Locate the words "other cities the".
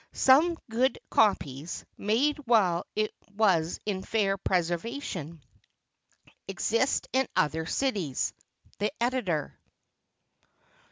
7.37-8.91